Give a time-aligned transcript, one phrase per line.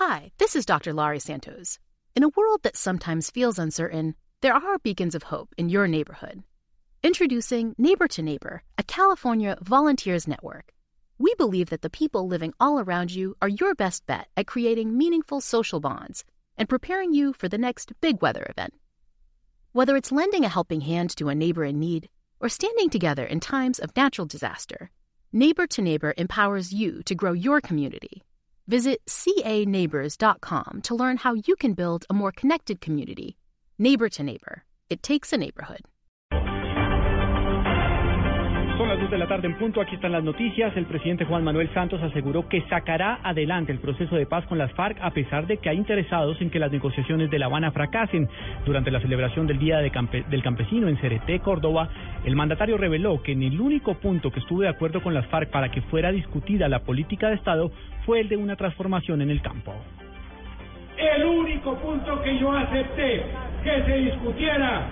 [0.00, 0.92] Hi, this is Dr.
[0.92, 1.80] Laurie Santos.
[2.14, 6.44] In a world that sometimes feels uncertain, there are beacons of hope in your neighborhood.
[7.02, 10.72] Introducing Neighbor to Neighbor, a California volunteers network.
[11.18, 14.96] We believe that the people living all around you are your best bet at creating
[14.96, 16.24] meaningful social bonds
[16.56, 18.74] and preparing you for the next big weather event.
[19.72, 22.08] Whether it's lending a helping hand to a neighbor in need
[22.38, 24.92] or standing together in times of natural disaster,
[25.32, 28.22] Neighbor to Neighbor empowers you to grow your community.
[28.68, 33.38] Visit caneighbors.com to learn how you can build a more connected community.
[33.78, 34.64] Neighbor to Neighbor.
[34.90, 35.80] It takes a neighborhood.
[38.78, 40.72] Son las 2 de la tarde en punto, aquí están las noticias.
[40.76, 44.70] El presidente Juan Manuel Santos aseguró que sacará adelante el proceso de paz con las
[44.70, 48.28] FARC a pesar de que hay interesados en que las negociaciones de La Habana fracasen.
[48.64, 49.90] Durante la celebración del Día de
[50.30, 51.88] del Campesino en Cereté, Córdoba,
[52.24, 55.50] el mandatario reveló que en el único punto que estuvo de acuerdo con las FARC
[55.50, 57.72] para que fuera discutida la política de Estado
[58.06, 59.74] fue el de una transformación en el campo.
[60.96, 63.24] El único punto que yo acepté
[63.64, 64.86] que se discutiera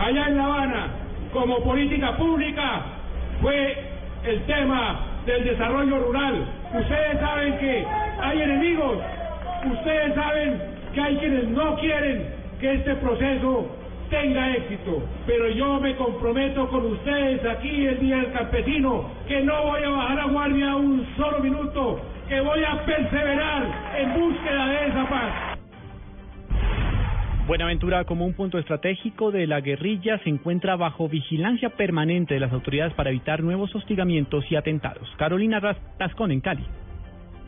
[0.00, 0.88] allá en La Habana
[1.32, 2.98] como política pública
[3.42, 3.76] fue
[4.24, 6.46] el tema del desarrollo rural.
[6.72, 7.84] Ustedes saben que
[8.20, 8.98] hay enemigos,
[9.70, 10.62] ustedes saben
[10.94, 12.28] que hay quienes no quieren
[12.60, 13.66] que este proceso
[14.10, 19.62] tenga éxito, pero yo me comprometo con ustedes aquí el Día del Campesino que no
[19.64, 23.66] voy a bajar a guardia un solo minuto, que voy a perseverar
[23.98, 25.51] en búsqueda de esa paz.
[27.52, 32.50] Buenaventura, como un punto estratégico de la guerrilla, se encuentra bajo vigilancia permanente de las
[32.50, 35.06] autoridades para evitar nuevos hostigamientos y atentados.
[35.18, 35.60] Carolina
[35.98, 36.64] Tascón en Cali.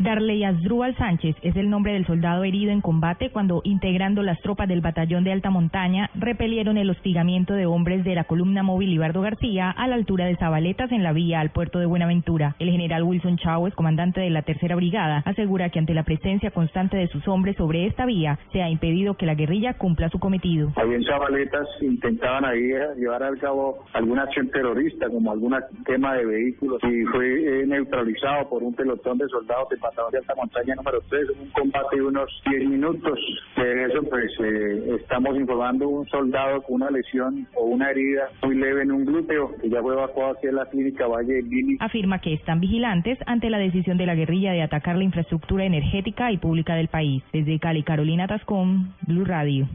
[0.00, 4.66] Darley Asdrúbal Sánchez es el nombre del soldado herido en combate cuando, integrando las tropas
[4.66, 9.20] del batallón de alta montaña, repelieron el hostigamiento de hombres de la columna móvil Ibardo
[9.20, 12.56] García a la altura de Zabaletas en la vía al puerto de Buenaventura.
[12.58, 16.96] El general Wilson Chávez, comandante de la tercera brigada, asegura que ante la presencia constante
[16.96, 20.72] de sus hombres sobre esta vía, se ha impedido que la guerrilla cumpla su cometido.
[20.76, 25.54] Ahí en Zabaletas intentaban eh, llevar a cabo alguna acción terrorista, como algún
[25.84, 30.34] tema de vehículos, y fue eh, neutralizado por un pelotón de soldados de de alta
[30.34, 33.18] montaña número 3, un combate de unos 10 minutos.
[33.56, 38.56] De eso, pues, eh, estamos informando un soldado con una lesión o una herida muy
[38.56, 41.76] leve en un glúteo, que ya fue evacuado hacia la clínica Valle Lili.
[41.80, 46.30] Afirma que están vigilantes ante la decisión de la guerrilla de atacar la infraestructura energética
[46.32, 47.22] y pública del país.
[47.32, 49.68] Desde Cali, Carolina Tascón, Blue Radio.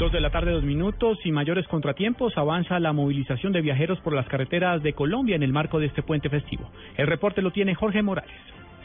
[0.00, 2.32] Dos de la tarde, dos minutos y mayores contratiempos.
[2.38, 6.02] Avanza la movilización de viajeros por las carreteras de Colombia en el marco de este
[6.02, 6.70] puente festivo.
[6.96, 8.32] El reporte lo tiene Jorge Morales.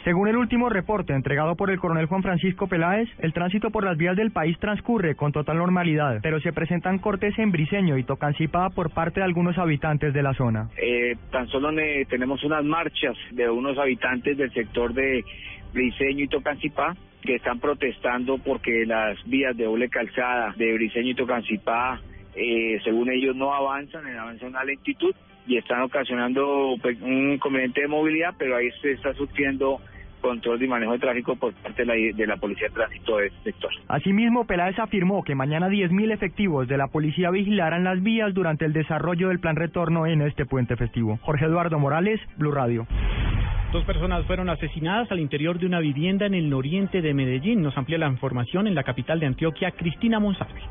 [0.06, 3.98] Según el último reporte entregado por el coronel Juan Francisco Peláez, el tránsito por las
[3.98, 8.70] vías del país transcurre con total normalidad, pero se presentan cortes en Briseño y Tocancipá
[8.70, 10.70] por parte de algunos habitantes de la zona.
[10.78, 11.72] Eh, tan solo
[12.08, 15.26] tenemos unas marchas de unos habitantes del sector de
[15.74, 21.16] Briseño y Tocancipá que están protestando porque las vías de doble calzada de Briseño y
[21.16, 22.00] Tocancipá,
[22.36, 25.16] eh, según ellos, no avanzan, avanzan a lentitud
[25.48, 29.80] y están ocasionando pues, un inconveniente de movilidad, pero ahí se está sufriendo
[30.28, 33.28] control y manejo de tráfico por parte de la, de la Policía de Tránsito de
[33.28, 33.72] este sector.
[33.88, 38.74] Asimismo, Peláez afirmó que mañana 10.000 efectivos de la policía vigilarán las vías durante el
[38.74, 41.20] desarrollo del plan retorno en este puente festivo.
[41.22, 42.88] Jorge Eduardo Morales, Blue Radio.
[43.72, 47.62] Dos personas fueron asesinadas al interior de una vivienda en el oriente de Medellín.
[47.62, 50.62] Nos amplía la información en la capital de Antioquia, Cristina Monsalve.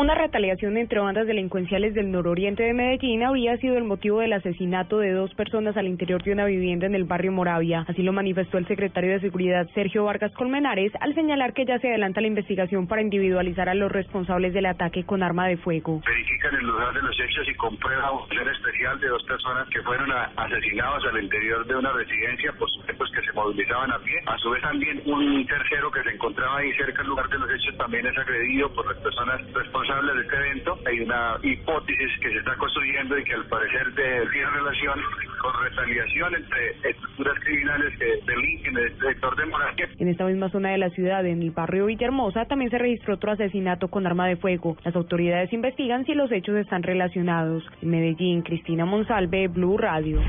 [0.00, 4.98] Una retaliación entre bandas delincuenciales del nororiente de Medellín habría sido el motivo del asesinato
[4.98, 7.84] de dos personas al interior de una vivienda en el barrio Moravia.
[7.86, 11.88] Así lo manifestó el secretario de Seguridad Sergio Vargas Colmenares al señalar que ya se
[11.88, 16.00] adelanta la investigación para individualizar a los responsables del ataque con arma de fuego.
[16.06, 20.10] Verifican el lugar de los hechos y comprueban una especial de dos personas que fueron
[20.10, 24.16] asesinadas al interior de una residencia, por supuesto que se movilizaban a pie.
[24.24, 27.50] A su vez también un tercero que se encontraba ahí cerca del lugar de los
[27.50, 30.78] hechos también es agredido por las personas responsables habla de este evento.
[30.86, 35.00] Hay una hipótesis que se está construyendo y que al parecer tiene relación
[35.40, 39.88] con retaliación entre estructuras criminales que delinquen en el sector de Moravia.
[39.98, 43.32] En esta misma zona de la ciudad, en el barrio Villahermosa, también se registró otro
[43.32, 44.76] asesinato con arma de fuego.
[44.84, 47.64] Las autoridades investigan si los hechos están relacionados.
[47.82, 50.20] En Medellín, Cristina Monsalve, Blue Radio.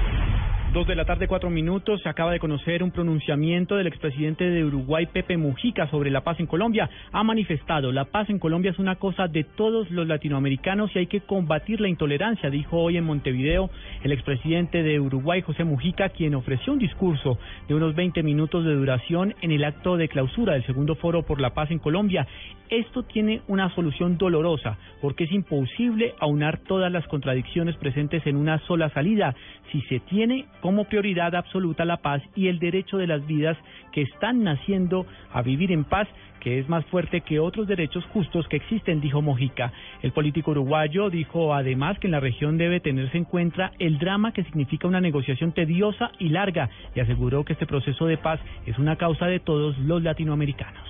[0.73, 2.01] Dos de la tarde, cuatro minutos.
[2.01, 6.39] Se acaba de conocer un pronunciamiento del expresidente de Uruguay, Pepe Mujica, sobre la paz
[6.39, 6.89] en Colombia.
[7.11, 11.07] Ha manifestado, la paz en Colombia es una cosa de todos los latinoamericanos y hay
[11.07, 13.69] que combatir la intolerancia, dijo hoy en Montevideo
[14.01, 17.37] el expresidente de Uruguay, José Mujica, quien ofreció un discurso
[17.67, 21.41] de unos 20 minutos de duración en el acto de clausura del segundo foro por
[21.41, 22.25] la paz en Colombia.
[22.69, 28.59] Esto tiene una solución dolorosa, porque es imposible aunar todas las contradicciones presentes en una
[28.59, 29.35] sola salida.
[29.73, 33.57] Si se tiene como prioridad absoluta la paz y el derecho de las vidas
[33.91, 36.07] que están naciendo a vivir en paz
[36.41, 39.71] que es más fuerte que otros derechos justos que existen, dijo Mojica.
[40.01, 44.33] El político uruguayo dijo además que en la región debe tenerse en cuenta el drama
[44.33, 48.77] que significa una negociación tediosa y larga y aseguró que este proceso de paz es
[48.79, 50.89] una causa de todos los latinoamericanos.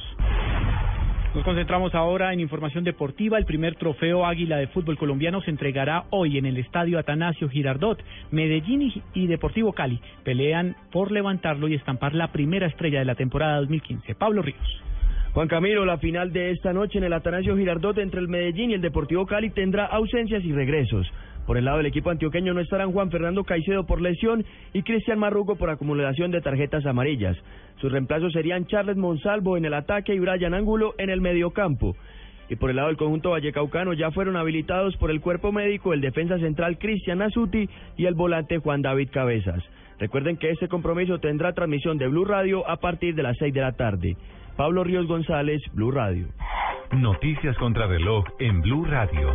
[1.34, 3.38] Nos concentramos ahora en información deportiva.
[3.38, 8.04] El primer trofeo Águila de fútbol colombiano se entregará hoy en el estadio Atanasio Girardot.
[8.32, 13.60] Medellín y Deportivo Cali pelean por levantarlo y estampar la primera estrella de la temporada
[13.60, 14.14] 2015.
[14.16, 14.91] Pablo Ríos.
[15.34, 18.74] Juan Camilo, la final de esta noche en el Atanasio Girardot entre el Medellín y
[18.74, 21.10] el Deportivo Cali tendrá ausencias y regresos.
[21.48, 24.44] Por el lado del equipo antioqueño no estarán Juan Fernando Caicedo por lesión
[24.74, 27.38] y Cristian Marrugo por acumulación de tarjetas amarillas.
[27.80, 31.96] Sus reemplazos serían Charles Monsalvo en el ataque y Brian Ángulo en el mediocampo.
[32.50, 36.02] Y por el lado del conjunto vallecaucano ya fueron habilitados por el cuerpo médico el
[36.02, 39.64] defensa central Cristian Azuti y el volante Juan David Cabezas.
[39.98, 43.62] Recuerden que este compromiso tendrá transmisión de Blue Radio a partir de las 6 de
[43.62, 44.18] la tarde.
[44.56, 46.28] Pablo Ríos González, Blue Radio.
[46.92, 49.34] Noticias contra reloj en Blue Radio.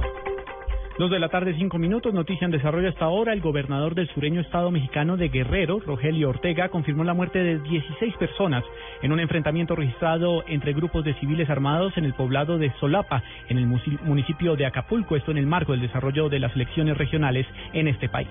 [0.99, 2.15] Dos de la tarde, cinco minutos.
[2.15, 3.35] Noticia en desarrollo hasta ahora.
[3.35, 8.17] El gobernador del sureño estado mexicano de Guerrero, Rogelio Ortega, confirmó la muerte de 16
[8.17, 8.65] personas
[9.03, 13.59] en un enfrentamiento registrado entre grupos de civiles armados en el poblado de Solapa, en
[13.59, 15.17] el municipio de Acapulco.
[15.17, 18.29] Esto en el marco del desarrollo de las elecciones regionales en este país.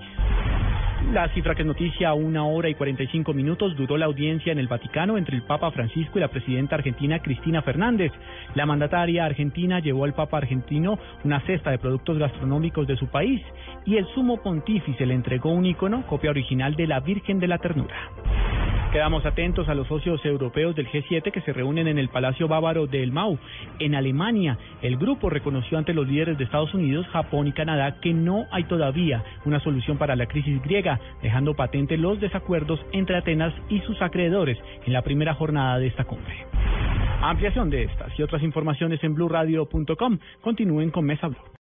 [1.13, 4.67] La cifra que es noticia, una hora y 45 minutos, duró la audiencia en el
[4.67, 8.11] Vaticano entre el Papa Francisco y la presidenta argentina Cristina Fernández.
[8.55, 13.41] La mandataria argentina llevó al Papa argentino una cesta de productos gastronómicos de su país
[13.85, 17.59] y el sumo pontífice le entregó un icono, copia original de la Virgen de la
[17.59, 17.95] Ternura.
[18.95, 22.87] Quedamos atentos a los socios europeos del G7 que se reúnen en el Palacio Bávaro
[22.87, 23.37] de El Mau.
[23.77, 28.13] En Alemania, el grupo reconoció ante los líderes de Estados Unidos, Japón y Canadá que
[28.13, 33.53] no hay todavía una solución para la crisis griega, dejando patente los desacuerdos entre Atenas
[33.67, 36.33] y sus acreedores en la primera jornada de esta cumbre.
[37.21, 40.19] Ampliación de estas y otras informaciones en blurradio.com.
[40.39, 41.45] Continúen con Mesa Blue.